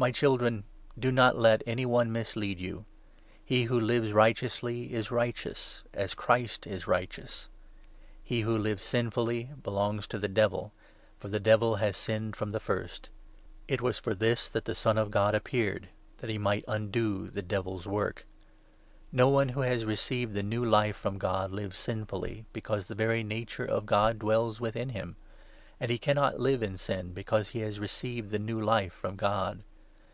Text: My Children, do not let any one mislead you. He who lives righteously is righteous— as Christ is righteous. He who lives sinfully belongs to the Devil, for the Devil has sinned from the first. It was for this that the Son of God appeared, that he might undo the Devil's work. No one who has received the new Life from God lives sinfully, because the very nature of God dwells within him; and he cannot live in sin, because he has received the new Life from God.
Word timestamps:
My 0.00 0.12
Children, 0.12 0.62
do 0.96 1.10
not 1.10 1.36
let 1.36 1.60
any 1.66 1.84
one 1.84 2.12
mislead 2.12 2.60
you. 2.60 2.84
He 3.44 3.64
who 3.64 3.80
lives 3.80 4.12
righteously 4.12 4.94
is 4.94 5.10
righteous— 5.10 5.82
as 5.92 6.14
Christ 6.14 6.68
is 6.68 6.86
righteous. 6.86 7.48
He 8.22 8.42
who 8.42 8.56
lives 8.56 8.84
sinfully 8.84 9.50
belongs 9.60 10.06
to 10.06 10.18
the 10.20 10.28
Devil, 10.28 10.70
for 11.18 11.26
the 11.26 11.40
Devil 11.40 11.74
has 11.82 11.96
sinned 11.96 12.36
from 12.36 12.52
the 12.52 12.60
first. 12.60 13.08
It 13.66 13.80
was 13.80 13.98
for 13.98 14.14
this 14.14 14.48
that 14.50 14.66
the 14.66 14.74
Son 14.76 14.98
of 14.98 15.10
God 15.10 15.34
appeared, 15.34 15.88
that 16.18 16.30
he 16.30 16.38
might 16.38 16.64
undo 16.68 17.26
the 17.28 17.42
Devil's 17.42 17.88
work. 17.88 18.24
No 19.10 19.28
one 19.28 19.48
who 19.48 19.62
has 19.62 19.84
received 19.84 20.32
the 20.32 20.44
new 20.44 20.64
Life 20.64 20.96
from 20.96 21.18
God 21.18 21.50
lives 21.50 21.76
sinfully, 21.76 22.44
because 22.52 22.86
the 22.86 22.94
very 22.94 23.24
nature 23.24 23.66
of 23.66 23.84
God 23.84 24.20
dwells 24.20 24.60
within 24.60 24.90
him; 24.90 25.16
and 25.80 25.90
he 25.90 25.98
cannot 25.98 26.38
live 26.38 26.62
in 26.62 26.76
sin, 26.76 27.12
because 27.12 27.48
he 27.48 27.58
has 27.62 27.80
received 27.80 28.30
the 28.30 28.38
new 28.38 28.60
Life 28.60 28.92
from 28.92 29.16
God. 29.16 29.64